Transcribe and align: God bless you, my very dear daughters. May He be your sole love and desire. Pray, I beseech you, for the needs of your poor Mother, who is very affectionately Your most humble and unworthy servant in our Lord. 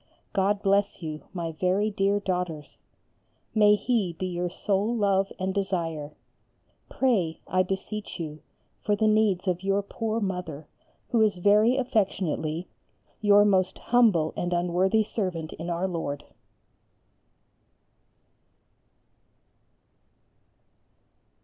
God 0.33 0.63
bless 0.63 1.03
you, 1.03 1.21
my 1.31 1.51
very 1.51 1.91
dear 1.91 2.19
daughters. 2.19 2.79
May 3.53 3.75
He 3.75 4.13
be 4.13 4.25
your 4.25 4.49
sole 4.49 4.95
love 4.95 5.31
and 5.37 5.53
desire. 5.53 6.15
Pray, 6.89 7.39
I 7.47 7.61
beseech 7.61 8.19
you, 8.19 8.41
for 8.83 8.95
the 8.95 9.07
needs 9.07 9.47
of 9.47 9.61
your 9.61 9.83
poor 9.83 10.19
Mother, 10.19 10.65
who 11.11 11.21
is 11.21 11.37
very 11.37 11.77
affectionately 11.77 12.67
Your 13.21 13.45
most 13.45 13.77
humble 13.77 14.33
and 14.35 14.53
unworthy 14.53 15.03
servant 15.03 15.53
in 15.53 15.69
our 15.69 15.87
Lord. 15.87 16.23